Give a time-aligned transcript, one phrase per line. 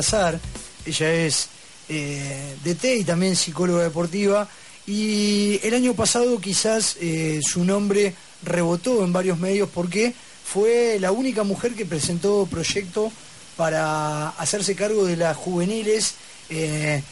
[0.00, 0.38] Azar,
[0.86, 1.48] ella es
[1.88, 4.48] eh, DT y también psicóloga deportiva
[4.86, 8.14] y el año pasado quizás eh, su nombre
[8.44, 10.14] rebotó en varios medios porque
[10.44, 13.10] fue la única mujer que presentó proyecto
[13.56, 16.14] para hacerse cargo de las juveniles
[16.48, 17.02] eh,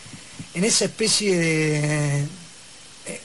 [0.54, 2.24] en esa especie de,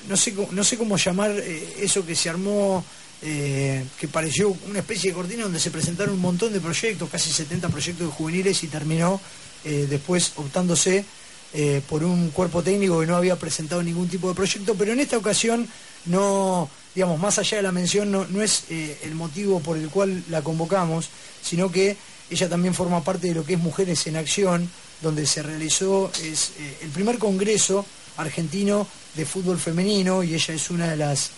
[0.09, 2.83] no, sé, no sé cómo llamar eso que se armó,
[3.21, 7.69] que pareció una especie de cortina donde se presentaron un montón de proyectos, casi 70
[7.69, 9.21] proyectos de juveniles y terminó
[9.63, 11.05] eh, después optándose
[11.53, 14.99] eh, por un cuerpo técnico que no había presentado ningún tipo de proyecto, pero en
[14.99, 15.67] esta ocasión
[16.05, 19.89] no, digamos, más allá de la mención, no, no es eh, el motivo por el
[19.89, 21.09] cual la convocamos,
[21.43, 21.95] sino que
[22.31, 24.67] ella también forma parte de lo que es Mujeres en Acción,
[25.01, 27.85] donde se realizó es, el primer congreso
[28.17, 31.31] argentino de fútbol femenino y ella es una de las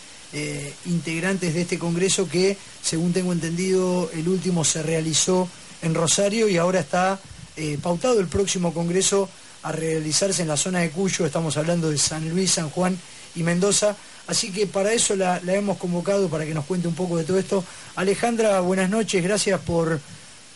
[0.85, 5.47] integrantes de este congreso que, según tengo entendido, el último se realizó
[5.81, 7.19] en Rosario y ahora está
[7.55, 9.29] eh, pautado el próximo congreso
[9.63, 12.99] a realizarse en la zona de Cuyo, estamos hablando de San Luis, San Juan
[13.35, 13.95] y Mendoza.
[14.27, 17.37] Así que para eso la, hemos convocado, para que nos cuente un poco de todo
[17.37, 17.63] esto.
[17.95, 19.99] Alejandra, buenas noches, gracias por,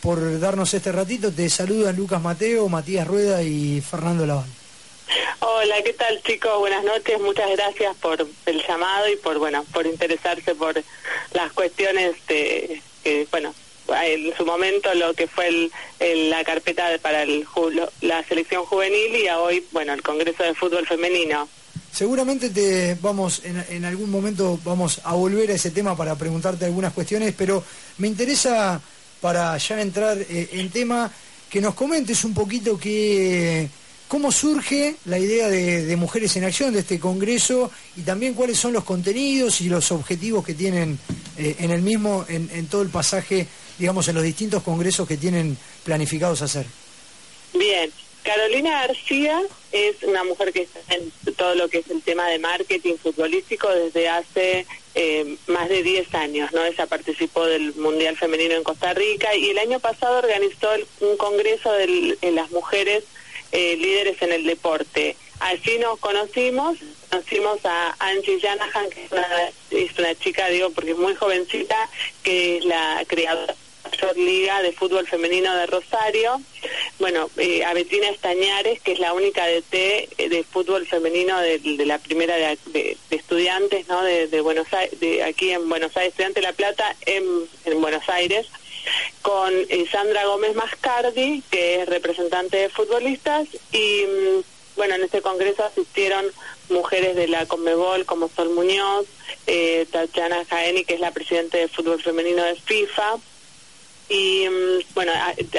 [0.00, 1.32] por darnos este ratito.
[1.32, 4.58] Te saludan Lucas Mateo, Matías Rueda y Fernando Laván.
[5.40, 6.58] Hola, ¿qué tal chicos?
[6.58, 10.82] Buenas noches, muchas gracias por el llamado y por bueno, por interesarse por
[11.32, 13.54] las cuestiones de que bueno,
[14.04, 17.46] en su momento lo que fue el, la carpeta para el
[18.02, 21.48] la selección juvenil y a hoy, bueno, el Congreso de Fútbol Femenino.
[21.92, 26.92] Seguramente te vamos en, algún momento vamos a volver a ese tema para preguntarte algunas
[26.92, 27.64] cuestiones, pero
[27.96, 28.80] me interesa
[29.20, 31.10] para ya entrar eh, en tema
[31.48, 33.68] que nos comentes un poquito que
[34.08, 38.72] cómo surge la idea de, Mujeres en Acción de este congreso y también cuáles son
[38.72, 40.98] los contenidos y los objetivos que tienen
[41.36, 43.46] eh, en el mismo en, en todo el pasaje,
[43.78, 46.66] digamos, en los distintos congresos que tienen planificados hacer.
[47.54, 47.90] Bien,
[48.22, 49.40] Carolina García
[49.72, 53.68] es una mujer que está en todo lo que es el tema de marketing futbolístico
[53.70, 56.64] desde hace eh, más de 10 años, ¿no?
[56.64, 61.16] Ella participó del Mundial Femenino en Costa Rica y el año pasado organizó el- un
[61.16, 63.04] congreso de las mujeres
[63.52, 65.16] eh, líderes en el deporte.
[65.40, 66.78] Así nos conocimos,
[67.10, 69.28] conocimos a Angie Janahan, que es una,
[69.70, 71.76] es una chica, digo, porque es muy jovencita,
[72.22, 73.54] que es la creadora
[73.90, 76.42] mayor liga de fútbol femenino de Rosario.
[76.98, 79.72] Bueno, eh, a Betina Estañares, que es la única DT
[80.28, 84.02] de fútbol femenino de, de la primera de, de- de estudiantes, ¿no?
[84.02, 88.06] De, de Buenos Aires, de aquí en Buenos Aires, estudiante de La Plata en Buenos
[88.10, 88.46] Aires,
[89.22, 94.42] con eh, Sandra Gómez Mascardi, que es representante de futbolistas, y mm,
[94.76, 96.24] bueno, en este congreso asistieron
[96.70, 99.06] mujeres de la Conmebol como Sol Muñoz,
[99.46, 103.16] eh, Tatiana Jaeni, que es la presidenta de fútbol femenino de FIFA,
[104.08, 105.12] y mm, bueno,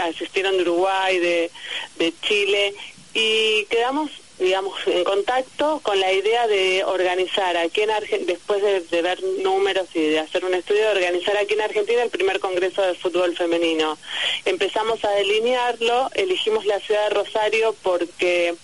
[0.04, 2.74] asistieron de Uruguay, de Chile
[3.14, 8.82] y quedamos, digamos, en contacto con la idea de organizar aquí en Argentina, después de,
[8.82, 12.40] de ver números y de hacer un estudio, de organizar aquí en Argentina el primer
[12.40, 13.98] Congreso de Fútbol Femenino.
[14.46, 18.56] Empezamos a delinearlo, elegimos la ciudad de Rosario porque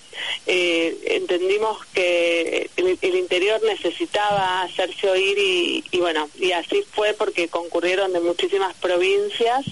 [0.47, 7.47] eh, entendimos que el, interior necesitaba hacerse oír y, y bueno, y así fue porque
[7.47, 9.65] concurrieron de muchísimas provincias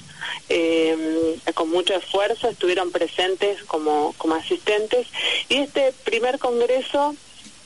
[0.49, 5.07] eh, con mucho esfuerzo, estuvieron presentes como, como asistentes.
[5.49, 7.15] Y este primer congreso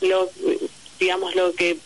[0.01, 0.29] lo
[0.99, 1.77] digamos lo que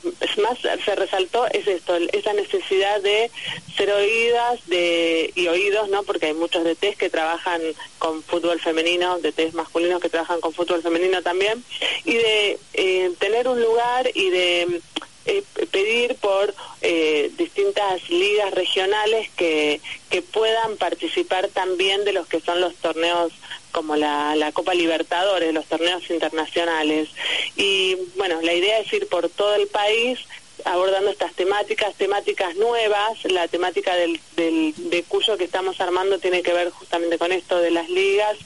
[0.42, 3.32] más se resaltó es esto esa necesidad de
[3.76, 7.62] ser oídas de y oídos no porque hay muchos DTs que trabajan
[8.00, 11.64] con fútbol femenino DTs masculinos que trabajan con fútbol femenino también
[12.06, 14.82] y de eh, tener un lugar y de
[15.26, 19.80] eh, pedir por eh, distintas ligas regionales que,
[20.10, 23.32] que puedan participar también de los que son los torneos
[23.72, 27.09] como la, la Copa Libertadores, los torneos internacionales.
[27.56, 30.20] Y bueno, la idea es ir por todo el país
[30.66, 33.24] abordando estas temáticas, temáticas nuevas.
[33.26, 37.59] La temática del, del, de Cuyo que estamos armando tiene que ver justamente con esto
[37.59, 38.38] de las ligas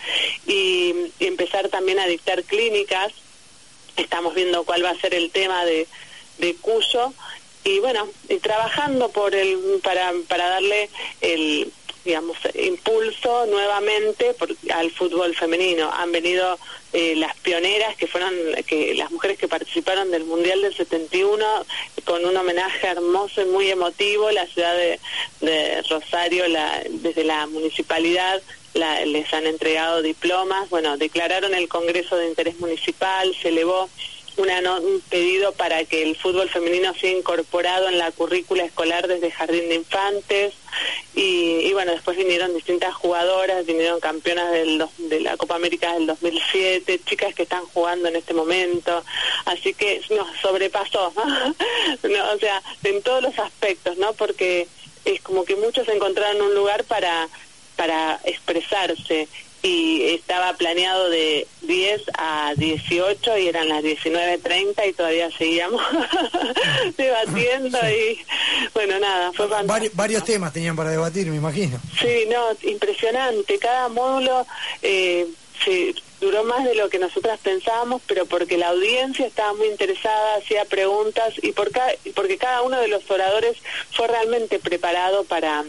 [0.48, 3.12] y, empezar también a dictar clínicas.
[3.98, 5.88] Estamos viendo cuál va a ser el tema de,
[6.38, 7.14] de Cuyo
[7.64, 10.90] y bueno, y trabajando por el para para darle
[11.22, 11.72] el
[12.06, 14.36] digamos impulso nuevamente
[14.74, 15.92] al fútbol femenino.
[15.92, 16.58] Han venido
[16.94, 18.32] eh, las pioneras que fueron
[18.68, 21.44] que las mujeres que participaron del Mundial del 71
[22.06, 25.00] con un homenaje hermoso y muy emotivo, la ciudad de,
[25.42, 28.42] de Rosario la, desde la municipalidad
[28.76, 33.90] la- les han entregado diplomas, bueno, declararon el Congreso de Interés Municipal, se elevó
[34.38, 39.32] una un pedido para que el fútbol femenino sea incorporado en la currícula escolar desde
[39.32, 40.54] jardín de infantes.
[41.14, 47.34] Y, bueno, después vinieron distintas jugadoras, vinieron campeonas de la Copa América del 2007, chicas
[47.34, 49.04] que están jugando en este momento,
[49.46, 54.12] así que nos sobrepasó, o sea, en todos los aspectos, ¿no?
[54.14, 54.68] Porque
[55.06, 57.30] es como que muchos encontraron un lugar para
[57.76, 59.28] para expresarse
[59.66, 65.82] y estaba planeado de 10 a 18 y eran las 19.30 y todavía seguíamos
[66.98, 68.20] debatiendo y
[68.76, 69.48] bueno, nada, fue
[69.94, 71.80] varios, temas tenían para debatir, me imagino.
[72.00, 73.58] Sí, no, impresionante.
[73.58, 74.46] Cada módulo
[74.84, 75.26] eh,
[75.64, 80.36] se duró más de lo que nosotras pensábamos, pero porque la audiencia estaba muy interesada,
[80.36, 81.72] hacía preguntas y por
[82.14, 83.58] porque cada uno de los oradores
[83.92, 85.66] fue realmente preparado para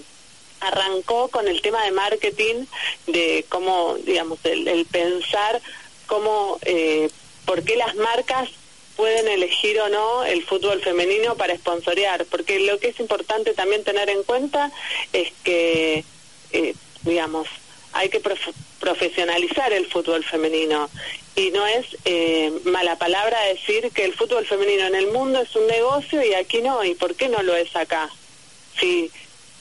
[0.61, 2.67] arrancó con el tema de marketing,
[3.06, 5.61] de cómo, digamos, el, pensar
[6.06, 7.08] cómo, eh,
[7.44, 8.49] por qué las marcas
[8.97, 13.85] pueden elegir o no el fútbol femenino para esponsorear, porque lo que es importante también
[13.85, 14.73] tener en cuenta
[15.12, 16.05] es que,
[16.53, 17.47] eh, digamos,
[17.93, 18.20] hay que
[18.81, 20.91] profesionalizar el fútbol femenino.
[21.35, 25.55] Y no es eh, mala palabra decir que el fútbol femenino en el mundo es
[25.55, 28.08] un negocio y aquí no, ¿y por qué no lo es acá?
[28.81, 29.11] Si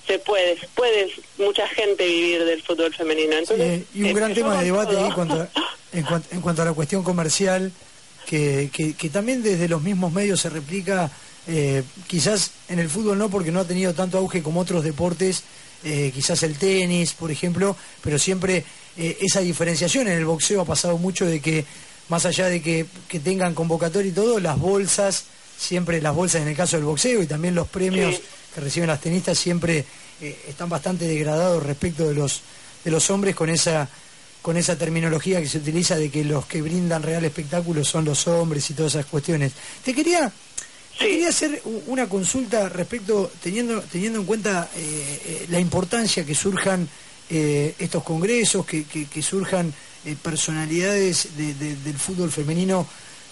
[0.08, 3.36] se puede, puede mucha gente vivir del fútbol femenino.
[3.94, 5.10] y un gran tema de debate ahí
[5.94, 7.72] en, cuanto, a la cuestión comercial,
[8.26, 11.10] que, que, también desde los mismos medios se replica,
[11.48, 15.44] eh, quizás en el fútbol no, porque no ha tenido tanto auge como otros deportes,
[15.84, 18.66] eh, quizás el tenis, por ejemplo, pero siempre
[18.98, 21.66] eh, esa diferenciación en el boxeo ha pasado mucho de que,
[22.10, 25.26] más allá de que, que tengan convocatoria y todo, las bolsas,
[25.58, 28.20] siempre las bolsas en el caso del boxeo y también los premios
[28.56, 29.86] que reciben las tenistas siempre
[30.22, 32.42] eh, están bastante degradados respecto de los
[32.86, 33.90] de los hombres con esa
[34.42, 38.28] con esa terminología que se utiliza de que los que brindan real espectáculo son los
[38.28, 39.52] hombres y todas esas cuestiones.
[39.84, 40.32] Te quería
[40.98, 46.88] quería hacer una consulta respecto teniendo teniendo en cuenta eh, eh, la importancia que surjan
[47.28, 49.74] estos congresos, que, que, surjan
[50.22, 52.86] personalidades del fútbol femenino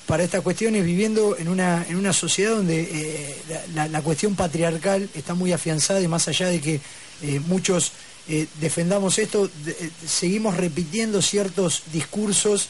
[0.06, 3.36] para estas cuestiones, viviendo en una, en una sociedad donde eh,
[3.74, 6.82] la, cuestión patriarcal está muy afianzada y más allá de que
[7.22, 7.94] eh, muchos
[8.28, 9.50] eh, defendamos esto,
[10.06, 12.70] seguimos repitiendo ciertos discursos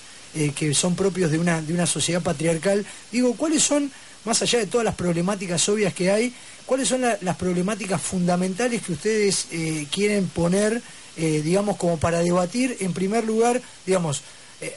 [0.56, 2.84] que son propios de una, de una sociedad patriarcal.
[3.12, 3.92] Digo, ¿cuáles son,
[4.26, 6.34] más allá de todas las problemáticas obvias que hay,
[6.66, 9.46] cuáles son las problemáticas fundamentales que ustedes
[9.92, 10.82] quieren poner,
[11.16, 12.78] digamos, como para debatir?
[12.80, 14.24] En primer lugar, digamos,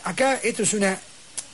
[0.04, 1.00] acá esto es una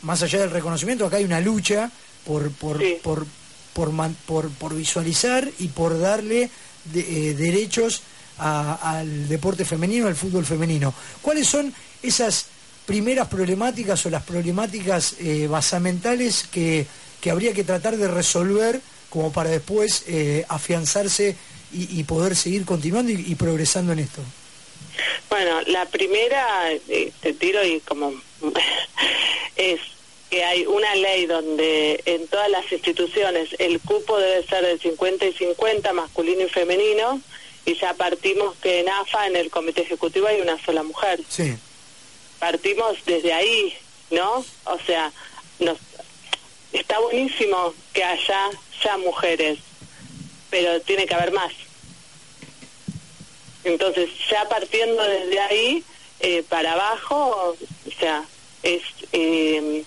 [0.02, 1.90] más allá del reconocimiento, acá hay una lucha
[2.24, 3.26] por, por, por,
[3.72, 6.50] por, por, visualizar y por darle
[6.94, 8.02] eh, derechos
[8.38, 10.92] al deporte femenino, al fútbol femenino.
[11.20, 11.72] ¿Cuáles son
[12.02, 12.46] esas
[12.86, 16.86] primeras problemáticas o las problemáticas eh, basamentales que,
[17.20, 21.36] que, habría que tratar de resolver como para después eh, afianzarse
[21.74, 24.20] y, poder seguir continuando y, progresando en esto?
[25.30, 26.68] Bueno, la primera,
[27.20, 28.12] te tiro y como
[29.56, 29.80] es
[30.32, 35.26] que hay una ley donde en todas las instituciones el cupo debe ser de 50
[35.26, 37.20] y 50, masculino y femenino,
[37.66, 41.20] y ya partimos que en AFA, en el comité ejecutivo, hay una sola mujer.
[41.28, 41.54] Sí.
[42.38, 43.74] Partimos desde ahí,
[44.10, 44.42] ¿no?
[44.64, 45.12] O sea,
[45.58, 45.76] nos,
[46.72, 48.48] está buenísimo que haya
[48.82, 49.58] ya mujeres,
[50.48, 51.52] pero tiene que haber más.
[53.64, 55.84] Entonces, ya partiendo desde ahí
[56.20, 58.24] eh, para abajo, o sea,
[58.62, 58.80] es...
[59.12, 59.84] Eh,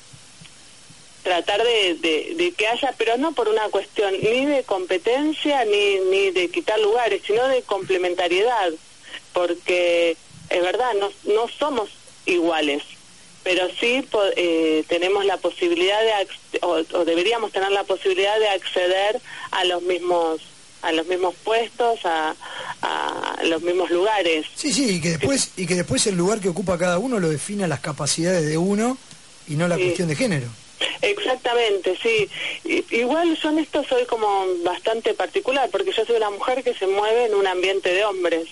[1.25, 6.49] tratar de, que haya, pero no por una cuestión ni de competencia ni, ni de
[6.49, 8.71] quitar lugares, sino de complementariedad,
[9.33, 10.15] porque
[10.51, 11.89] es verdad, no, no somos
[12.27, 12.83] iguales,
[13.43, 19.19] pero sí eh, tenemos la posibilidad de, o, deberíamos tener la posibilidad de acceder
[19.51, 20.41] a los mismos
[20.83, 22.35] a los mismos puestos, a,
[22.83, 24.45] a los mismos lugares.
[24.53, 27.29] Sí, sí, y que después y que después el lugar que ocupa cada uno lo
[27.29, 28.95] define las capacidades de uno
[29.47, 30.49] y no la cuestión de género.
[31.01, 32.29] Exactamente, sí.
[32.91, 36.87] Igual yo en esto soy como bastante particular, porque yo soy una mujer que se
[36.87, 38.47] mueve en un ambiente de hombres,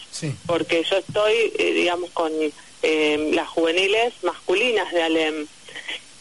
[0.46, 2.32] porque yo estoy, eh, digamos, con
[2.84, 5.48] eh, las juveniles masculinas de Alem.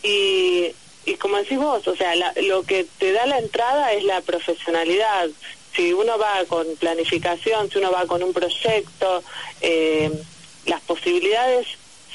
[0.02, 0.72] Y,
[1.04, 5.28] y como decís vos, o sea, lo que te da la entrada es la profesionalidad.
[5.74, 9.22] Si uno va con planificación, si uno va con un proyecto,
[9.60, 10.10] eh,
[10.66, 11.66] las posibilidades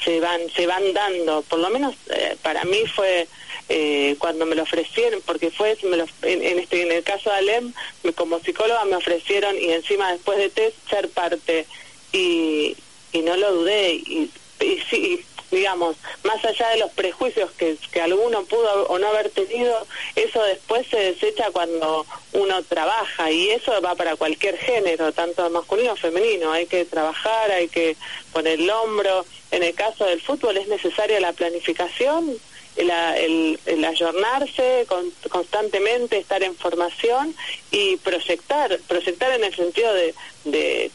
[0.04, 1.42] se van se van dando.
[1.42, 1.96] Por lo menos
[2.42, 3.26] para mí fue
[3.68, 5.76] eh, cuando me lo ofrecieron, porque fue
[6.22, 7.72] en, este en el caso de Alem,
[8.14, 11.66] como psicóloga me ofrecieron y encima después de test ser parte
[12.12, 12.76] y,
[13.12, 18.00] y no lo dudé y, y sí, digamos, más allá de los prejuicios que, que
[18.00, 23.80] alguno pudo o no haber tenido, eso después se desecha cuando uno trabaja y eso
[23.80, 26.52] va para cualquier género, tanto masculino o femenino.
[26.52, 27.96] Hay que trabajar, hay que
[28.32, 29.24] poner el hombro.
[29.50, 32.36] En el caso del fútbol es necesaria la planificación,
[32.78, 34.86] el, el, el ayornarse
[35.28, 37.34] constantemente, estar en formación
[37.70, 40.90] y proyectar, proyectar en el sentido de, de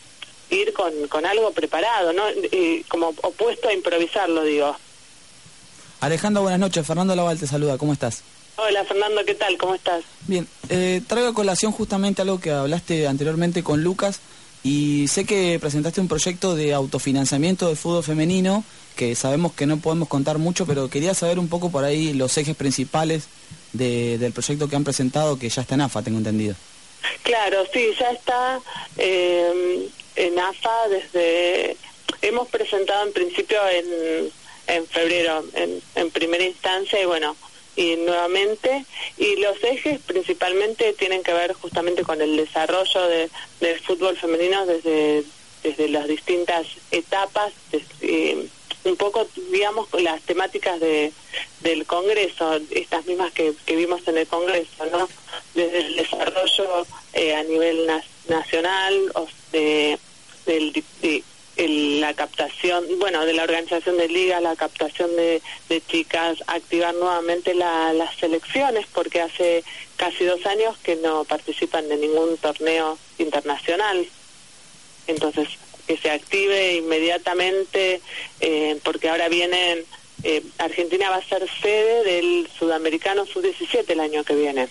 [0.50, 2.24] ir con, con algo preparado, ¿no?
[2.52, 4.76] Y como opuesto a improvisarlo, digo.
[6.00, 6.86] Alejandro, buenas noches.
[6.86, 7.78] Fernando Laval te saluda.
[7.78, 8.24] ¿Cómo estás?
[8.56, 9.58] Hola, Fernando, ¿qué tal?
[9.58, 10.04] ¿Cómo estás?
[10.28, 10.48] Bien.
[10.70, 14.20] Eh, traigo a colación justamente algo que hablaste anteriormente con Lucas
[14.64, 18.64] y sé que presentaste un proyecto de autofinanciamiento de fútbol femenino
[18.96, 22.38] que sabemos que no podemos contar mucho, pero quería saber un poco por ahí los
[22.38, 23.28] ejes principales
[23.74, 26.56] de, del proyecto que han presentado, que ya está en AFA, tengo entendido.
[27.24, 28.62] Claro, sí, ya está.
[28.98, 31.78] Eh, en AFA desde...
[32.22, 34.32] Hemos presentado en principio en,
[34.68, 37.36] en febrero, en, en primera instancia, y bueno,
[37.76, 38.86] y nuevamente
[39.18, 44.66] y los ejes principalmente tienen que ver justamente con el desarrollo de, del fútbol femenino
[44.66, 45.24] desde
[45.64, 47.54] desde las distintas etapas
[48.86, 51.12] un poco digamos las temáticas de
[51.62, 55.08] del Congreso estas mismas que, que vimos en el Congreso no
[55.54, 57.90] desde el desarrollo eh, a nivel
[58.28, 59.98] nacional o de
[60.46, 60.84] del,
[61.56, 67.54] la captación, bueno, de la organización de ligas, la captación de, de chicas, activar nuevamente
[67.54, 69.64] las selecciones, porque hace
[69.96, 74.08] casi dos años que no participan de ningún torneo internacional.
[75.08, 75.48] Entonces,
[75.88, 78.02] que se active inmediatamente,
[78.40, 79.86] eh, porque ahora vienen,
[80.24, 84.68] eh, Argentina va a ser sede del Sudamericano Sub-17 el año que viene.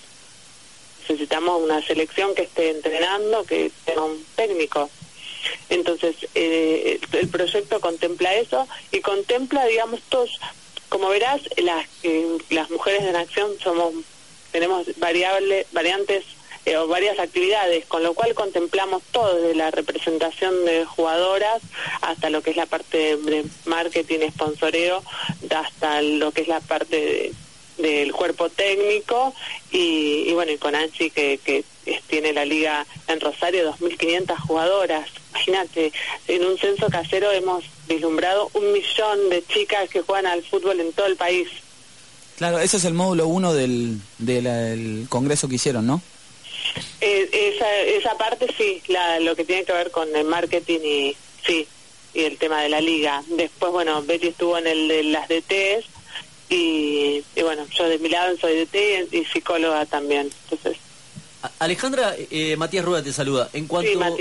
[1.01, 4.89] Necesitamos una selección que esté entrenando, que tenga un técnico
[5.69, 10.39] entonces, eh, el proyecto contempla eso y contempla, digamos, todos,
[10.89, 11.87] como verás, las,
[12.51, 13.95] las mujeres en acción somos,
[14.51, 16.25] tenemos variables, variantes
[16.65, 21.63] eh, o varias actividades, con lo cual contemplamos todo, desde la representación de jugadoras
[22.01, 25.03] hasta lo que es la parte de marketing, sponsoreo,
[25.51, 27.33] hasta lo que es la parte de
[27.79, 29.35] del cuerpo técnico
[29.71, 31.65] y, bueno, y con Anchi que,
[32.07, 35.09] tiene la liga en Rosario 2.500 jugadoras.
[35.31, 35.93] Imagínate,
[36.29, 40.93] en un censo casero hemos vislumbrado un millón de chicas que juegan al fútbol en
[40.93, 41.49] todo el país.
[42.37, 46.01] Claro, ese es el módulo uno del, del congreso que hicieron, ¿no?
[47.01, 51.17] Eh, esa, esa parte sí, la, lo que tiene que ver con el marketing y
[51.45, 51.67] sí,
[52.15, 53.23] y el tema de la liga.
[53.29, 55.87] Después, bueno, Betty estuvo en el de las DTs
[56.49, 60.31] y, bueno, yo de mi lado soy de T y psicóloga también.
[60.45, 60.79] Entonces.
[61.59, 63.49] Alejandra, eh, Matías Rueda te saluda.
[63.53, 64.17] En cuanto,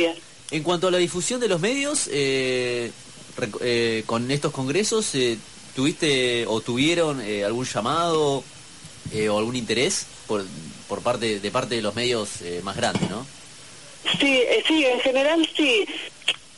[0.50, 2.92] En cuanto a la difusión de los medios, eh,
[3.60, 5.12] eh, con estos congresos,
[5.76, 10.46] ¿tuviste o tuvieron algún llamado o algún interés por,
[10.92, 13.26] por parte de parte de los medios más grandes, no?
[14.20, 15.88] Sí, sí, en general sí.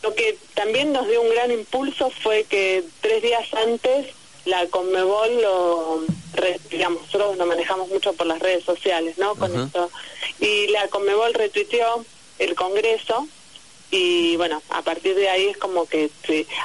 [0.02, 4.08] Lo que también nos dio un gran impulso fue que tres días antes
[4.46, 6.02] la Conmebol lo,
[6.72, 9.36] digamos, nosotros nos manejamos mucho por las redes sociales, ¿no?
[9.36, 9.92] Con esto.
[10.40, 12.04] Y la Conmebol retuiteó
[12.40, 13.28] el Congreso
[13.96, 16.10] y bueno, a partir de ahí es como que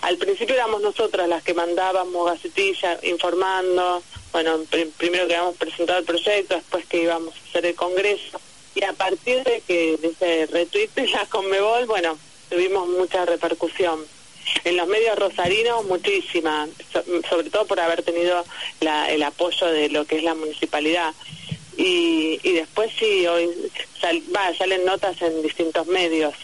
[0.01, 4.61] al principio éramos nosotras las que mandábamos gacetillas informando, bueno,
[4.97, 8.41] primero que habíamos presentado el proyecto, después que íbamos a hacer el Congreso
[8.75, 12.17] y a partir de que de ese retweet de la Conmebol, bueno,
[12.49, 14.07] tuvimos mucha repercusión
[14.65, 16.67] en los medios rosarinos muchísima,
[17.29, 18.43] sobre todo por haber tenido
[18.81, 21.13] el apoyo de lo que es la municipalidad.
[21.77, 23.51] Y, y después sí, hoy
[24.35, 26.35] va, salen notas en distintos medios.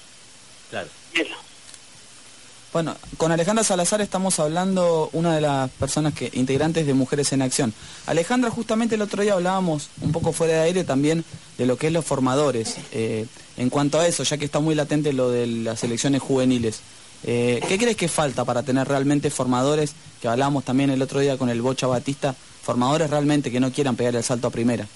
[2.74, 7.40] Bueno, con Alejandra Salazar estamos hablando, una de las personas que integrantes de Mujeres en
[7.40, 7.72] Acción.
[8.06, 11.24] Alejandra, justamente el otro día hablábamos un poco fuera de aire también
[11.56, 12.74] de lo que es los formadores.
[12.90, 13.26] Eh,
[13.56, 16.80] en cuanto a eso, ya que está muy latente lo de las elecciones juveniles.
[17.22, 21.38] Eh, ¿Qué crees que falta para tener realmente formadores, que hablábamos también el otro día
[21.38, 24.88] con el Bocha Batista, formadores realmente que no quieran pegar el salto a primera?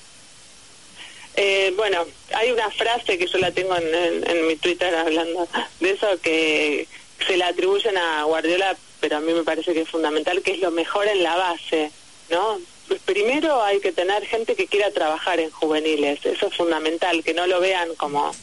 [1.41, 2.05] Eh, bueno,
[2.35, 5.47] hay una frase que yo la tengo en, mi Twitter hablando
[5.79, 6.89] de eso que
[7.25, 10.59] se la atribuyen a Guardiola, pero a mí me parece que es fundamental, que es
[10.59, 11.93] lo mejor en la base,
[12.29, 12.59] ¿no?
[12.89, 17.35] Pues primero hay que tener gente que quiera trabajar en juveniles, eso es fundamental, que
[17.35, 18.35] no lo vean como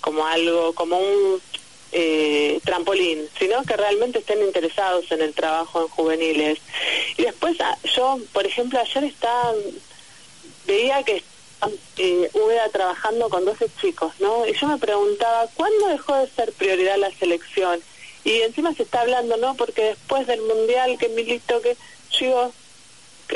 [0.00, 1.42] como algo, como un
[1.92, 6.58] eh, trampolín, sino que realmente estén interesados en el trabajo en juveniles.
[7.18, 9.52] Y después ah, yo, por ejemplo, ayer estaba,
[10.66, 11.22] veía que
[11.96, 12.30] eh,
[12.72, 14.46] trabajando con 12 chicos, ¿no?
[14.46, 17.80] Y yo me preguntaba, ¿cuándo dejó de ser prioridad la selección?
[18.22, 19.54] y encima se está hablando, ¿no?
[19.54, 21.76] Porque después del Mundial, que Milito, que
[22.18, 22.52] yo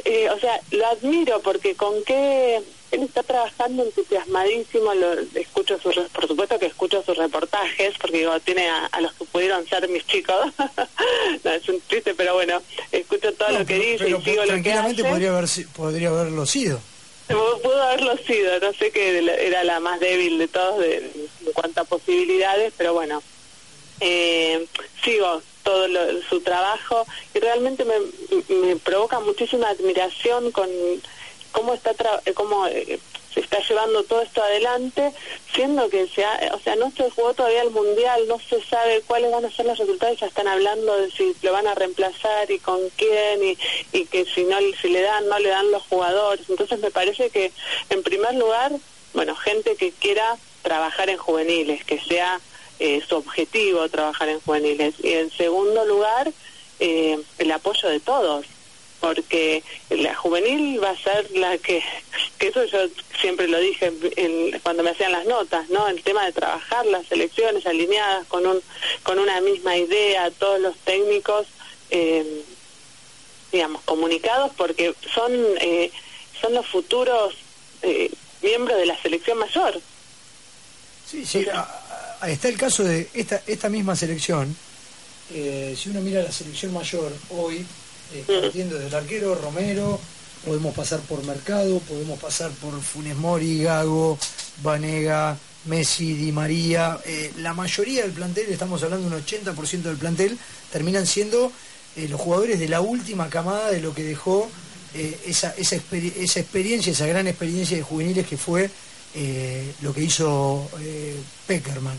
[0.04, 5.94] eh, o sea, lo admiro porque con qué él está trabajando entusiasmadísimo, lo, escucho sus,
[6.12, 10.06] por supuesto que escucho sus reportajes, porque digo, tiene a, los que pudieron ser mis
[10.06, 10.52] chicos,
[11.44, 12.60] no, es un triste, pero bueno,
[12.92, 15.04] escucho todo lo que dice y sigo lo que hace.
[15.04, 16.80] podría, haber, podría haberlo sido.
[17.26, 20.96] Pudo haberlo sido, no sé que era la más débil de todos de,
[21.46, 23.22] en cuanto posibilidades, pero bueno,
[24.00, 24.66] eh,
[25.02, 25.86] sigo todo
[26.28, 27.94] su trabajo y realmente me,
[28.54, 30.68] me, provoca muchísima admiración con
[31.52, 31.94] cómo está
[32.34, 32.98] cómo eh,
[33.34, 35.12] se está llevando todo esto adelante
[35.52, 39.32] siendo que se o sea no se jugó todavía el mundial no se sabe cuáles
[39.32, 42.58] van a ser los resultados ya están hablando de si lo van a reemplazar y
[42.58, 43.58] con quién y,
[43.92, 47.30] y que si no si le dan no le dan los jugadores entonces me parece
[47.30, 47.52] que
[47.90, 48.72] en primer lugar
[49.12, 52.40] bueno gente que quiera trabajar en juveniles que sea
[52.80, 54.94] eh, su objetivo trabajar en juveniles.
[55.02, 56.32] Y en segundo lugar,
[56.80, 58.46] eh, el apoyo de todos,
[59.04, 61.82] porque la juvenil va a ser la que,
[62.38, 62.78] que eso yo
[63.20, 63.92] siempre lo dije
[64.62, 65.86] cuando me hacían las notas, ¿no?
[65.88, 68.62] El tema de trabajar las elecciones alineadas con, un,
[69.02, 71.46] con una misma idea, todos los técnicos,
[71.90, 72.44] eh,
[73.52, 75.30] digamos, comunicados, porque son,
[76.40, 77.34] son los futuros
[78.40, 79.82] miembros de la selección mayor.
[81.06, 81.44] Sí, sí,
[82.26, 84.56] está el caso de esta, esta misma selección.
[85.30, 87.66] Eh, si uno mira la selección mayor hoy,
[88.12, 90.00] eh, partiendo del arquero Romero,
[90.44, 94.18] podemos pasar por Mercado, podemos pasar por Funes Mori, Gago,
[94.62, 96.98] Vanega, Messi, Di María.
[97.04, 100.38] Eh, la mayoría del plantel, estamos hablando de un 80% del plantel,
[100.70, 101.50] terminan siendo
[101.96, 104.50] los jugadores de la última camada de lo que dejó
[105.24, 108.68] esa, esa, esa experiencia, esa gran experiencia de juveniles que fue
[109.80, 110.68] lo que hizo
[111.46, 111.96] Peckerman.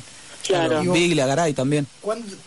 [0.47, 0.81] Claro.
[0.93, 1.87] Biglia, Garay también.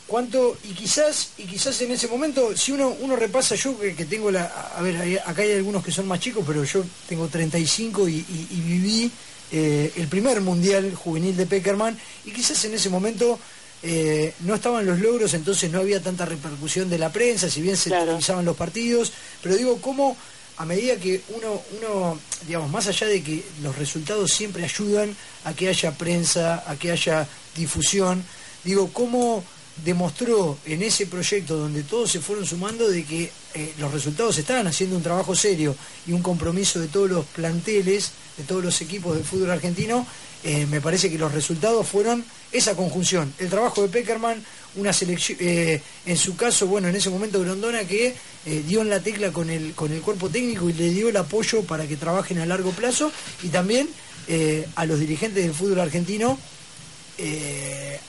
[0.07, 4.31] ¿cuánto, y quizás y quizás en ese momento, si uno uno repasa, yo que, tengo
[4.31, 4.45] la...
[4.76, 8.61] A ver, acá hay algunos que son más chicos, pero yo tengo 35 y, y,
[8.61, 9.11] viví
[9.50, 13.38] eh, el primer mundial juvenil de Peckerman y quizás en ese momento...
[13.81, 17.76] Eh, no estaban los logros, entonces no había tanta repercusión de la prensa, si bien
[17.76, 20.17] se realizaban los partidos, pero digo, ¿cómo
[20.59, 25.55] a medida que uno, uno, digamos, más allá de que los resultados siempre ayudan a
[25.55, 28.25] que haya prensa, a que haya difusión,
[28.64, 29.44] digo, cómo
[29.85, 34.66] demostró en ese proyecto donde todos se fueron sumando de que eh, los resultados estaban
[34.66, 39.14] haciendo un trabajo serio y un compromiso de todos los planteles, de todos los equipos
[39.14, 40.05] del fútbol argentino,
[40.44, 44.44] eh, me parece que los resultados fueron esa conjunción, el trabajo de Peckerman,
[44.76, 48.14] una selección, eh, en su caso, bueno, en ese momento Grondona que
[48.46, 51.16] eh, dio en la tecla con el, con el cuerpo técnico y le dio el
[51.16, 53.11] apoyo para que trabajen a largo plazo
[53.42, 53.88] y también
[54.28, 56.38] eh, a los dirigentes del fútbol argentino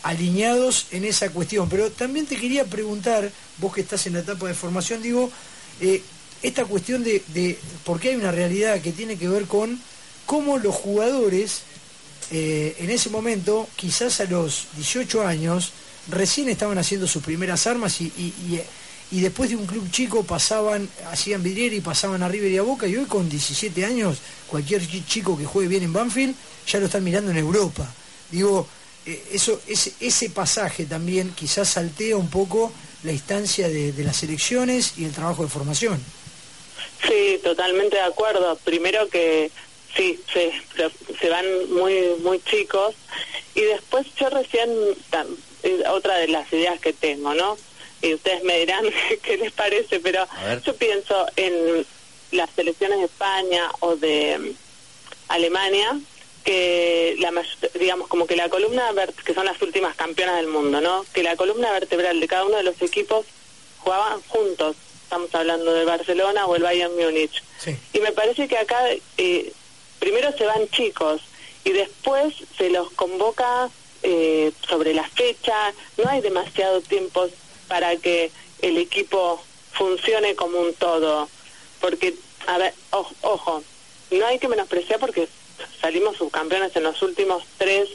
[0.04, 1.68] alineados en esa cuestión.
[1.68, 5.32] Pero también te quería preguntar, vos que estás en la etapa de formación, digo,
[6.44, 9.82] esta cuestión de, de, porque hay una realidad que tiene que ver con
[10.28, 11.64] cómo los jugadores
[12.30, 15.74] en ese momento, quizás a los 18 años,
[16.08, 18.12] recién estaban haciendo sus primeras armas y,
[19.12, 22.62] y, después de un club chico pasaban, hacían vidriera y pasaban a River y a
[22.62, 26.36] Boca y hoy con 17 años cualquier chico que juegue bien en Banfield
[26.68, 27.92] ya lo están mirando en Europa.
[28.30, 28.68] Digo,
[29.06, 32.72] eh, eso, ese, ese pasaje también quizás saltea un poco
[33.04, 36.00] la instancia de, las elecciones y el trabajo de formación.
[37.08, 38.58] Sí, totalmente de acuerdo.
[38.58, 39.52] Primero que
[39.96, 40.52] sí, se,
[41.20, 42.94] se van muy muy chicos
[43.56, 44.70] y después yo recién
[45.90, 47.58] otra de las ideas que tengo, ¿no?
[48.02, 48.86] Y ustedes me dirán
[49.24, 50.28] qué les parece, pero
[50.66, 51.86] yo pienso en
[52.32, 54.52] las selecciones de España o de mm,
[55.30, 56.00] Alemania,
[56.44, 57.32] que la
[57.80, 58.92] digamos como que la columna
[59.26, 61.06] que son las últimas campeonas del mundo, ¿no?
[61.14, 63.26] Que la columna vertebral de cada uno de los equipos
[63.80, 64.76] jugaban juntos.
[65.04, 67.44] Estamos hablando del Barcelona o el Bayern Múnich.
[67.94, 68.78] Y me parece que acá
[69.18, 69.52] eh,
[70.00, 71.22] primero se van chicos
[71.64, 73.70] y después se los convoca
[74.04, 77.28] eh, sobre la fecha, no hay demasiado tiempo
[77.68, 78.32] para que
[78.62, 81.30] el equipo funcione como un todo,
[81.80, 82.14] porque,
[82.48, 83.64] a ver, ojo,
[84.12, 85.28] no hay que menospreciar porque
[85.82, 87.90] salimos subcampeones en los últimos tres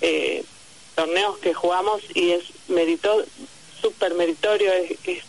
[0.00, 0.44] eh,
[0.94, 3.24] torneos que jugamos y es merito,
[3.80, 5.22] súper meritorio, es,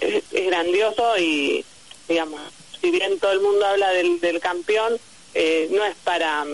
[0.00, 1.64] es, grandioso y,
[2.08, 2.40] digamos,
[2.80, 4.98] si bien todo el mundo habla del, del campeón,
[5.34, 6.44] eh, no es para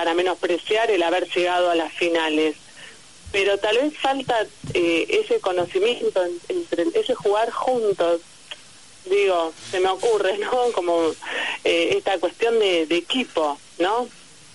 [0.00, 2.56] para menospreciar el haber llegado a las finales.
[3.32, 4.34] Pero tal vez falta
[4.72, 8.22] eh, ese conocimiento, entre ese jugar juntos.
[9.04, 10.72] Digo, se me ocurre, ¿no?
[10.72, 11.10] Como
[11.64, 14.08] eh, esta cuestión de, equipo, ¿no?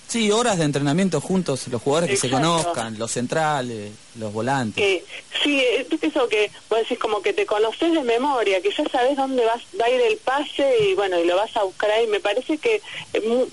[0.08, 4.84] Sí, horas de entrenamiento juntos, los jugadores que se conozcan, los centrales, los volantes.
[4.84, 5.06] Eh,
[5.44, 5.64] sí,
[6.02, 9.62] eso que vos decís como que te conoces de memoria, que ya sabes dónde vas,
[9.80, 12.08] va a ir el pase y bueno, y lo vas a buscar ahí.
[12.08, 12.82] Me parece que
[13.14, 13.48] eh,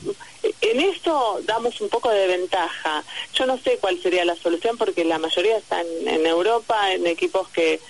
[0.61, 3.05] en eso damos un poco de ventaja.
[3.35, 7.49] Yo no sé cuál sería la solución porque la mayoría están en Europa, en equipos
[7.49, 7.81] que,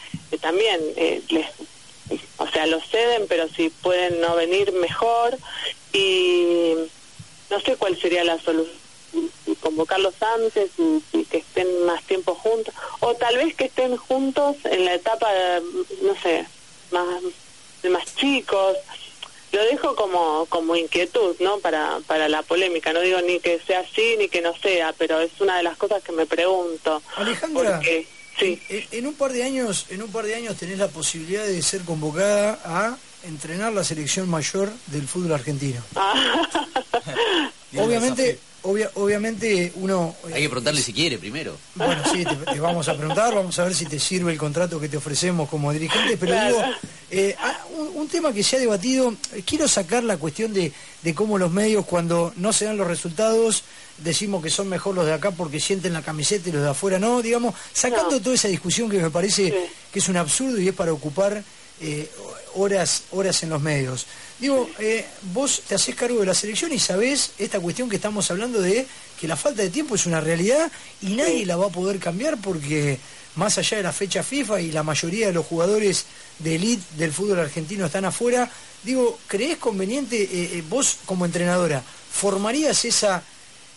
[0.41, 1.47] también eh, les
[2.37, 5.37] o sea, lo ceden, pero si pueden no venir mejor.
[5.93, 6.75] Y
[7.51, 8.83] no sé cuál sería la solución.
[9.61, 12.75] Convocarlos antes y, que estén más tiempo juntos.
[13.01, 15.29] O tal vez que estén juntos en la etapa
[16.03, 16.47] no sé
[16.91, 17.23] más
[17.83, 18.77] de más chicos
[19.53, 23.81] lo dejo como como inquietud no para para la polémica no digo ni que sea
[23.81, 27.81] así ni que no sea pero es una de las cosas que me pregunto Alejandra
[28.38, 28.59] Sí.
[28.69, 31.83] En, un par de años, en un par de años tenés la posibilidad de ser
[31.83, 35.83] convocada a entrenar la selección mayor del fútbol argentino.
[35.95, 36.49] Ah.
[37.77, 40.14] Obviamente, obviamente uno...
[40.27, 41.57] Hay que preguntarle si quiere primero.
[41.75, 44.88] Bueno, sí, te, vamos a preguntar, vamos a ver si te sirve el contrato que
[44.88, 46.62] te ofrecemos como dirigente, pero digo,
[47.11, 50.72] eh, ah, un, tema que se ha debatido, quiero sacar la cuestión de,
[51.03, 53.64] de cómo los medios cuando no se dan los resultados
[53.98, 56.98] decimos que son mejor los de acá porque sienten la camiseta y los de afuera
[56.98, 60.75] no, digamos, sacando toda esa discusión que me parece que es un absurdo y es
[60.75, 61.42] para ocupar
[61.81, 62.11] eh,
[62.55, 64.07] horas, horas en los medios.
[64.38, 68.31] Digo, eh, vos te haces cargo de la selección y sabés esta cuestión que estamos
[68.31, 68.87] hablando de
[69.21, 72.38] que la falta de tiempo es una realidad y nadie la va a poder cambiar
[72.38, 72.99] porque
[73.37, 76.07] más allá de la fecha FIFA y la mayoría de los jugadores
[76.38, 78.51] de elite del fútbol argentino están afuera,
[78.83, 83.23] digo, ¿creés conveniente eh, vos como entrenadora, formarías esa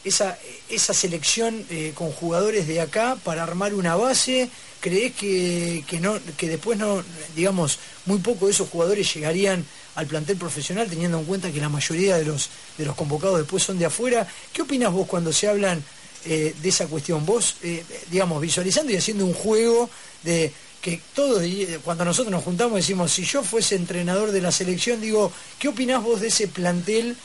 [0.05, 0.37] esa,
[0.69, 4.49] esa selección eh, con jugadores de acá para armar una base?
[4.85, 7.03] ¿Crees que, que, no, que después no,
[7.35, 11.69] digamos, muy poco de esos jugadores llegarían al plantel profesional, teniendo en cuenta que la
[11.69, 14.27] mayoría de los, de los convocados después son de afuera?
[14.53, 15.83] ¿Qué opinas vos cuando se hablan
[16.25, 17.25] eh, de esa cuestión?
[17.25, 19.89] Vos, eh, digamos, visualizando y haciendo un juego
[20.21, 20.51] de
[20.83, 21.41] que todos,
[21.83, 26.03] cuando nosotros nos juntamos, decimos, si yo fuese entrenador de la selección, digo, ¿qué opinás
[26.03, 27.17] vos de ese plantel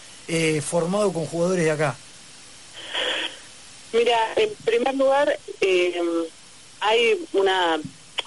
[0.65, 1.95] formado con jugadores de acá?
[3.93, 6.01] Mira, en primer lugar, eh,
[6.81, 7.79] hay una...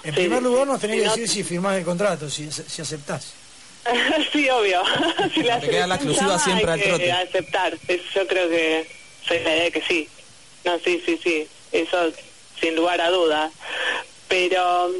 [0.02, 3.32] En primer lugar nos tenés que decir si firmás el contrato, si, si aceptás.
[4.32, 4.82] sí, obvio.
[5.34, 7.12] si la Te queda la exclusiva siempre al trote.
[7.12, 8.88] aceptar, yo creo que
[9.26, 10.08] soy la idea que sí.
[10.64, 12.12] No, sí, sí, sí, eso
[12.60, 13.52] sin lugar a dudas.
[14.28, 14.90] Pero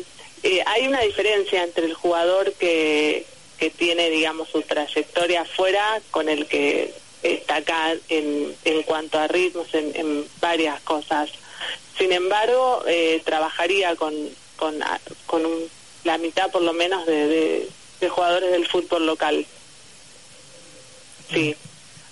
[0.43, 3.27] eh, hay una diferencia entre el jugador que,
[3.59, 9.27] que tiene, digamos, su trayectoria afuera con el que está acá en, en cuanto a
[9.27, 11.31] ritmos, en, varias cosas.
[11.99, 14.15] Sin embargo, eh, trabajaría con,
[14.57, 14.81] con,
[15.27, 15.43] con
[16.05, 17.69] la mitad por lo menos de,
[18.01, 19.47] de, jugadores del fútbol local.
[21.33, 21.57] Sí,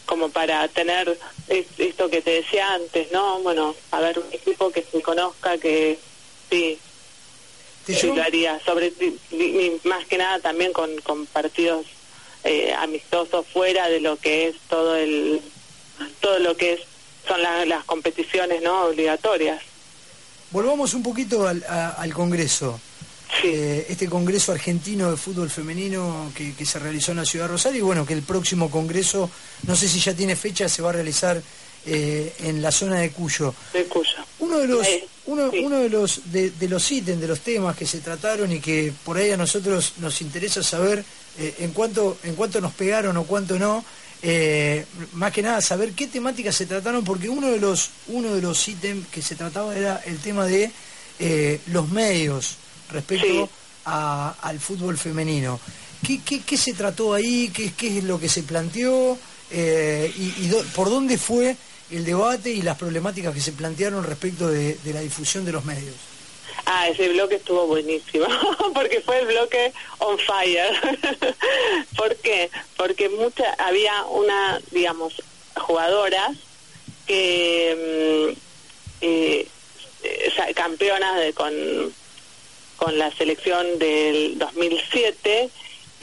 [0.07, 1.18] como para tener
[1.49, 3.40] esto que te decía antes, ¿no?
[3.40, 5.99] Bueno, a ver, un equipo que se conozca, que
[6.51, 6.79] sí,
[7.88, 8.92] ayudaría, sobre
[9.85, 11.87] más que nada también con, con partidos
[12.45, 15.40] eh, amistoso fuera de lo que es todo el
[16.21, 16.81] todo lo que es
[17.27, 19.62] son las competiciones no obligatorias
[20.53, 22.79] volvamos un poquito al, al Congreso
[23.45, 27.53] eh, este Congreso Argentino de Fútbol Femenino que, que, se realizó en la Ciudad de
[27.53, 29.31] Rosario y bueno, que el próximo Congreso,
[29.67, 31.43] no sé si ya tiene fecha, se va a realizar
[31.87, 33.55] eh, en la zona de Cuyo.
[33.73, 34.19] De Cuyo.
[34.38, 34.87] Uno de los,
[35.27, 38.61] uno, uno de los de, de, los ítems, de los temas que se trataron y
[38.61, 41.05] que por ahí a nosotros nos interesa saber
[41.38, 43.85] eh, en, cuánto, en cuánto nos pegaron o cuánto no,
[44.22, 48.42] eh, más que nada saber qué temáticas se trataron, porque uno de los, uno de
[48.42, 50.70] los ítems que se trataba era el tema de
[51.18, 52.56] eh, los medios
[52.90, 53.48] respecto
[53.85, 55.58] al fútbol femenino.
[56.02, 57.50] ¿Qué, qué, se trató ahí?
[57.52, 59.18] ¿Qué, qué es lo que se planteó?
[59.54, 61.54] y, por dónde fue
[61.90, 66.12] el debate y las problemáticas que se plantearon respecto de la difusión de los medios?
[66.74, 68.24] Ah, ese bloque estuvo buenísimo,
[68.74, 70.72] porque fue el bloque on fire.
[71.96, 72.50] ¿Por qué?
[72.78, 75.22] Porque mucha, había una, digamos,
[75.54, 76.30] jugadoras
[77.06, 78.38] que mm,
[79.02, 79.46] eh,
[80.54, 81.52] campeonas de, con,
[82.78, 85.50] con la selección del 2007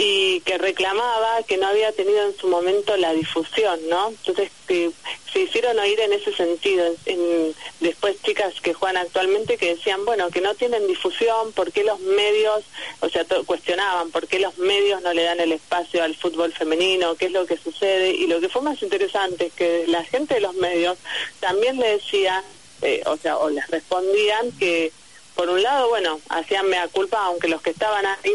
[0.01, 4.07] y que reclamaba que no había tenido en su momento la difusión, ¿no?
[4.07, 4.91] Entonces que
[5.33, 6.85] se hicieron oír en ese sentido.
[7.05, 11.83] En, después chicas que juegan actualmente que decían, bueno, que no tienen difusión, ¿por qué
[11.83, 12.63] los medios,
[13.01, 17.15] o sea, cuestionaban, ¿por qué los medios no le dan el espacio al fútbol femenino?
[17.15, 18.11] ¿Qué es lo que sucede?
[18.11, 20.97] Y lo que fue más interesante es que la gente de los medios
[21.41, 22.41] también le decía,
[22.83, 24.93] eh, o sea, o les respondían que,
[25.35, 28.31] por un lado, bueno, hacían mea culpa, aunque los que estaban ahí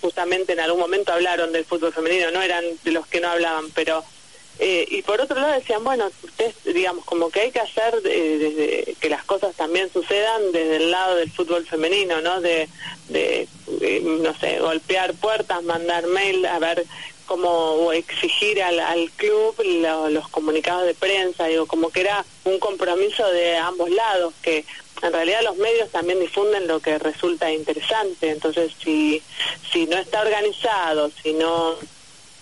[0.00, 3.70] justamente en algún momento hablaron del fútbol femenino, no eran de los que no hablaban,
[3.74, 4.04] pero
[4.58, 8.38] Eh, y por otro lado decían, bueno, ustedes, digamos, como que hay que hacer eh,
[8.40, 12.40] desde que las cosas también sucedan desde el lado del fútbol femenino, ¿no?
[12.40, 12.66] De,
[13.12, 13.46] eh,
[14.02, 16.86] no sé, golpear puertas, mandar mail, a ver
[17.26, 19.54] cómo exigir al, al club
[20.08, 24.64] los comunicados de prensa, digo, como que era un compromiso de ambos lados, que
[25.02, 29.22] en realidad los medios también difunden lo que resulta interesante, entonces si,
[29.70, 31.76] si no está organizado, si no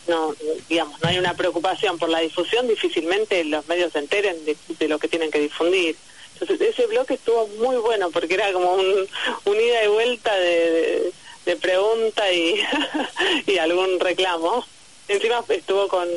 [0.06, 0.34] no
[0.68, 4.98] digamos no hay una preocupación por la difusión difícilmente los medios se enteren de, lo
[4.98, 5.96] que tienen que difundir.
[6.34, 9.08] Entonces ese bloque estuvo muy bueno porque era como un,
[9.46, 11.12] ida y vuelta de,
[11.46, 12.60] de, pregunta y,
[13.46, 14.64] y algún reclamo.
[15.08, 16.08] Encima estuvo con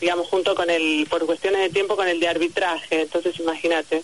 [0.00, 3.02] digamos junto con el por cuestiones de tiempo con el de arbitraje.
[3.02, 4.02] Entonces imagínate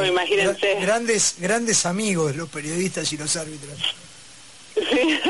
[0.00, 3.78] no, imagínense grandes grandes amigos los periodistas y los árbitros
[4.74, 4.82] Sí.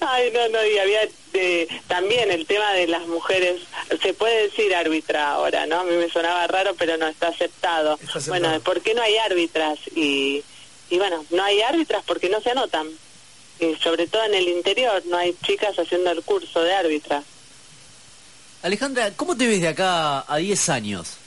[0.00, 1.00] Ay, no, no, y había
[1.32, 3.62] de, también el tema de las mujeres,
[4.02, 5.80] se puede decir árbitra ahora, ¿no?
[5.80, 7.98] A mí me sonaba raro, pero no, está aceptado.
[8.26, 9.78] Bueno, ¿por qué no hay árbitras?
[9.94, 10.42] Y,
[10.90, 12.88] y bueno, no hay árbitras porque no se anotan.
[13.60, 17.22] Y sobre todo en el interior, no hay chicas haciendo el curso de árbitra.
[18.62, 21.21] Alejandra, ¿cómo te ves de acá a 10 años?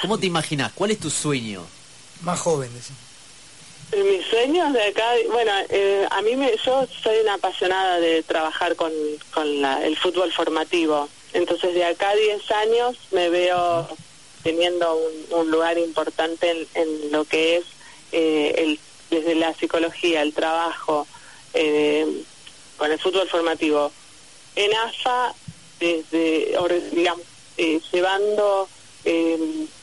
[0.00, 0.72] ¿Cómo te imaginas?
[0.74, 1.64] ¿Cuál es tu sueño?
[2.22, 3.02] Más joven, decimos.
[3.92, 8.76] Mis sueños de acá, bueno, eh, a mí me, yo soy una apasionada de trabajar
[8.76, 8.92] con,
[9.32, 11.08] con el fútbol formativo.
[11.32, 13.88] Entonces de acá a 10 años me veo
[14.42, 17.64] teniendo un, lugar importante en, lo que es
[18.12, 18.80] eh, el,
[19.10, 21.06] desde la psicología, el trabajo
[21.54, 22.06] eh,
[22.76, 23.90] con el fútbol formativo.
[24.54, 25.34] En AFA,
[25.80, 26.56] desde,
[26.92, 27.24] digamos,
[27.90, 28.68] llevando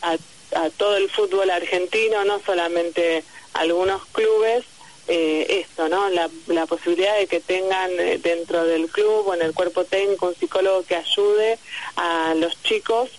[0.01, 0.17] a,
[0.55, 4.65] a todo el fútbol argentino, no solamente algunos clubes
[5.07, 6.09] eh, esto, ¿no?
[6.09, 10.27] La, la, posibilidad de que tengan eh, dentro del club o en el cuerpo técnico
[10.27, 11.59] un psicólogo que ayude
[11.95, 13.11] a los chicos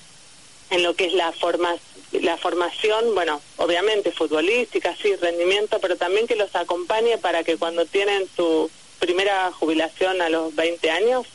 [0.70, 1.76] en lo que es la forma,
[2.10, 7.86] la formación, bueno, obviamente futbolística, sí, rendimiento, pero también que los acompañe para que cuando
[7.86, 11.26] tienen su primera jubilación a los 20 años,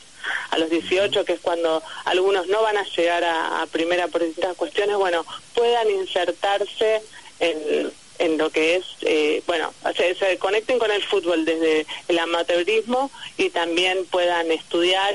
[0.50, 4.56] a los 18, que es cuando algunos no van a llegar a, primera por distintas
[4.56, 7.02] cuestiones, bueno, puedan insertarse
[7.40, 13.10] en en lo que es, eh, bueno, se, conecten con el fútbol desde el amateurismo
[13.36, 15.12] y también puedan estudiar,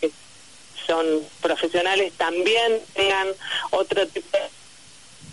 [0.00, 0.10] que
[0.86, 1.06] son
[1.40, 3.28] profesionales, también tengan
[3.70, 4.50] otro tipo de...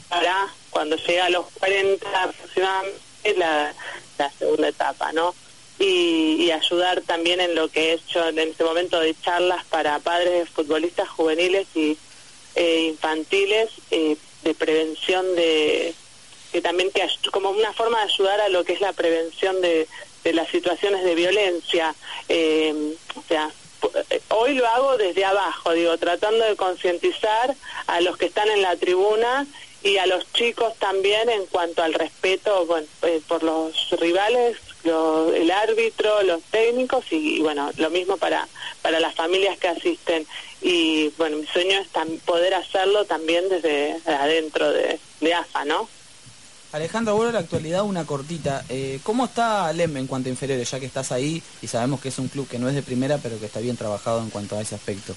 [0.07, 2.99] para cuando llega a los 40 aproximadamente
[3.37, 3.73] la,
[4.17, 5.35] la segunda etapa, ¿no?
[5.77, 10.31] Y, ayudar también en lo que he hecho en este momento de charlas para padres
[10.31, 11.97] de futbolistas juveniles y
[12.55, 15.93] eh, infantiles eh, de prevención de
[16.55, 19.89] que también que como una forma de ayudar a lo que es la prevención de,
[20.23, 21.93] las situaciones de violencia.
[22.29, 23.51] Eh, o sea,
[24.09, 27.55] eh, hoy lo hago desde abajo, digo, tratando de concientizar
[27.87, 29.45] a los que están en la tribuna
[29.83, 32.87] y a los chicos también en cuanto al respeto bueno,
[33.27, 38.47] por los rivales, el árbitro, los técnicos y, bueno, lo mismo para,
[38.81, 40.25] para las familias que asisten.
[40.61, 41.87] Y bueno, mi sueño es
[42.25, 45.87] poder hacerlo también desde adentro de, de AFA, ¿no?
[46.71, 48.65] Alejandra, vuelvo a la actualidad una cortita.
[48.67, 52.09] Eh, ¿Cómo está Alem en cuanto a inferiores, ya que estás ahí y sabemos que
[52.09, 54.57] es un club que no es de primera, pero que está bien trabajado en cuanto
[54.57, 55.15] a ese aspecto?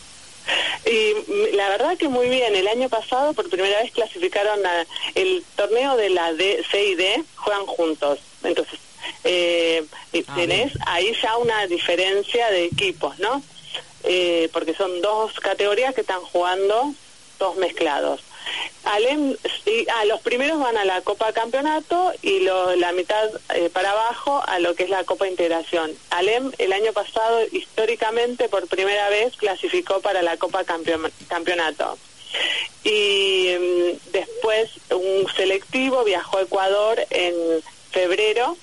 [0.87, 2.54] Y la verdad que muy bien.
[2.54, 6.94] El año pasado por primera vez clasificaron a el torneo de la D, C y
[6.94, 8.20] D, juegan juntos.
[8.44, 8.78] Entonces,
[9.24, 9.58] eh,
[10.34, 13.42] tenés ahí ya una diferencia de equipos, ¿no?
[14.04, 16.94] Eh, porque son dos categorías que están jugando
[17.38, 18.20] dos mezclados.
[18.84, 19.36] Alem,
[19.94, 24.58] ah, los primeros van a la Copa Campeonato y la mitad eh, para abajo a
[24.60, 25.92] lo que es la Copa Integración.
[26.10, 31.98] Alem el año pasado históricamente por primera vez clasificó para la Copa Campeonato.
[32.84, 37.34] Y mm, después un selectivo viajó a Ecuador en
[37.90, 38.56] febrero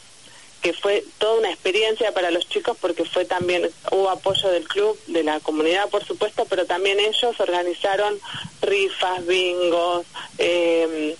[0.65, 4.97] que fue toda una experiencia para los chicos porque fue también, hubo apoyo del club,
[5.05, 8.19] de la comunidad por supuesto, pero también ellos organizaron
[8.63, 10.07] rifas, bingos,
[10.39, 11.15] eh,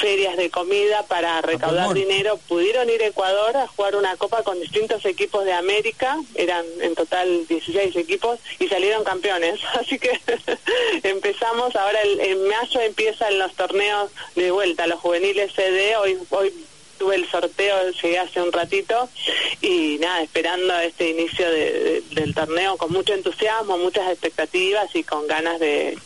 [0.00, 2.38] ferias de comida para recaudar dinero.
[2.46, 6.94] Pudieron ir a Ecuador a jugar una copa con distintos equipos de América, eran en
[6.94, 9.58] total 16 equipos y salieron campeones.
[9.74, 10.20] Así que
[11.02, 16.52] empezamos, ahora el, en mayo empiezan los torneos de vuelta, los juveniles CD, hoy, hoy
[17.02, 19.08] tuve el sorteo, llegué hace un ratito
[19.60, 25.58] y nada, esperando este inicio del torneo con mucho entusiasmo, muchas expectativas y con ganas
[25.58, 25.98] de,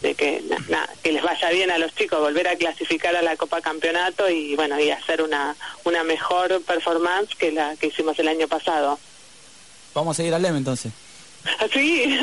[0.00, 3.60] que nada, que les vaya bien a los chicos, volver a clasificar a la Copa
[3.60, 8.46] Campeonato y bueno, y hacer una, una mejor performance que la que hicimos el año
[8.46, 9.00] pasado.
[9.94, 10.92] Vamos a seguir al LEM entonces.
[11.72, 12.20] Sí,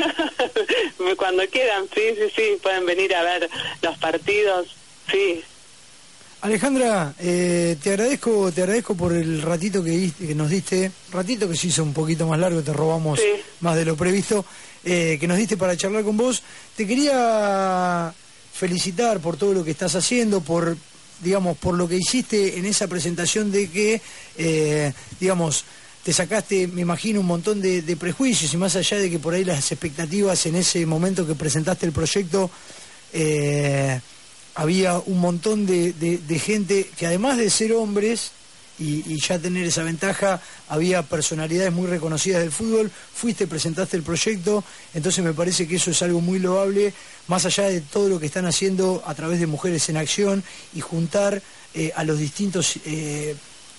[1.18, 3.50] cuando quieran, sí, sí, sí, pueden venir a ver
[3.82, 4.68] los partidos,
[5.10, 5.44] sí.
[6.44, 11.56] Alejandra, eh, te agradezco, te agradezco por el ratito que, que, nos diste, ratito que
[11.56, 13.18] se hizo un poquito más largo, te robamos
[13.60, 14.44] más de lo previsto,
[14.84, 16.42] eh, que nos diste para charlar con vos.
[16.76, 18.12] Te quería
[18.52, 20.76] felicitar por todo lo que estás haciendo, por
[21.22, 24.02] digamos, por lo que hiciste en esa presentación de que,
[24.36, 25.64] eh, digamos,
[26.02, 29.44] te sacaste, me imagino, un montón de, prejuicios y más allá de que por ahí
[29.44, 32.50] las expectativas en ese momento que presentaste el proyecto,
[33.14, 33.98] eh,
[34.54, 38.32] había un montón de, gente que además de ser hombres
[38.78, 44.64] y, ya tener esa ventaja, había personalidades muy reconocidas del fútbol, fuiste, presentaste el proyecto,
[44.94, 46.92] entonces me parece que eso es algo muy loable,
[47.28, 50.42] más allá de todo lo que están haciendo a través de Mujeres en Acción
[50.74, 51.42] y juntar
[51.74, 52.78] eh, a los distintos...
[52.84, 53.36] Eh,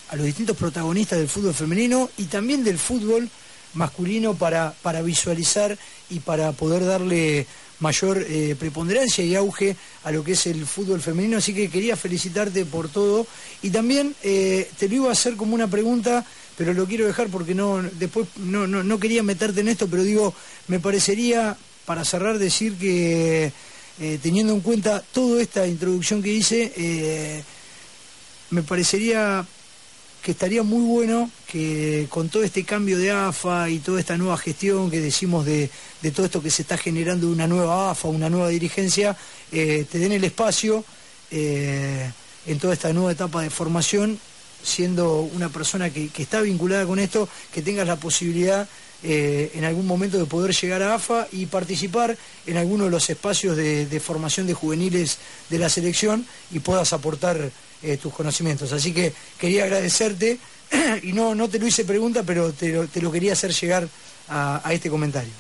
[0.07, 3.27] a los distintos protagonistas del fútbol femenino y también del fútbol
[3.73, 5.77] masculino para, para visualizar
[6.09, 7.47] y para poder darle
[7.79, 11.37] mayor eh, preponderancia y auge a lo que es el fútbol femenino.
[11.37, 13.27] Así que quería felicitarte por todo
[13.61, 16.25] y también eh, te lo iba a hacer como una pregunta,
[16.57, 20.03] pero lo quiero dejar porque no después no, no, no quería meterte en esto, pero
[20.03, 20.33] digo,
[20.67, 23.51] me parecería, para cerrar, decir que
[23.99, 27.43] eh, teniendo en cuenta toda esta introducción que hice,
[28.51, 29.45] me parecería
[30.25, 34.35] que estaría muy bueno que con todo este cambio de AFA y toda esta nueva
[34.39, 35.69] gestión que decimos de,
[36.15, 39.15] todo esto que se está generando una nueva AFA, una nueva dirigencia,
[39.51, 40.83] eh, te den el espacio
[41.29, 42.09] eh,
[42.47, 44.19] en toda esta nueva etapa de formación,
[44.63, 48.67] siendo una persona que, está vinculada con esto, que tengas la posibilidad
[49.03, 53.11] eh, en algún momento de poder llegar a AFA y participar en alguno de los
[53.11, 55.19] espacios de, de formación de juveniles
[55.51, 57.51] de la selección y puedas aportar
[57.83, 58.71] eh, tus conocimientos.
[58.71, 60.37] Así que quería agradecerte
[61.03, 63.87] y no, no te lo hice pregunta, pero te lo, te lo quería hacer llegar
[64.29, 65.31] a, este comentario.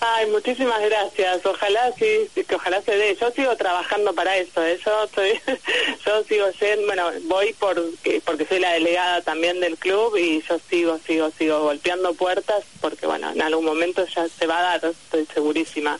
[0.00, 1.46] Ay, muchísimas gracias.
[1.46, 3.16] Ojalá sí, que ojalá se dé.
[3.18, 4.62] Yo sigo trabajando para eso.
[4.62, 4.78] ¿eh?
[4.84, 5.40] Yo, estoy,
[6.06, 7.80] yo sigo siendo, bueno, voy por,
[8.24, 13.06] porque soy la delegada también del club y yo sigo, sigo, sigo golpeando puertas porque,
[13.06, 15.98] bueno, en algún momento ya se va a dar, estoy segurísima.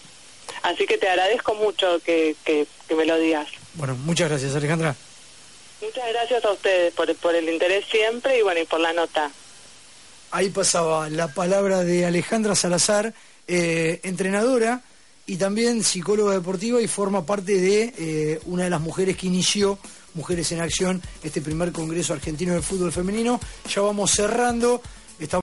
[0.63, 3.49] Así que te agradezco mucho que, que, que me lo digas.
[3.75, 4.95] Bueno, muchas gracias, Alejandra.
[5.85, 9.31] Muchas gracias a ustedes por, el interés siempre y bueno, y por la nota.
[10.31, 13.13] Ahí pasaba la palabra de Alejandra Salazar,
[13.47, 14.83] eh, entrenadora
[15.27, 19.79] y también psicóloga deportiva y forma parte de eh, una de las mujeres que inició
[20.15, 23.41] Mujeres en Acción, este primer Congreso Argentino de Fútbol Femenino.
[23.69, 24.81] Ya vamos cerrando.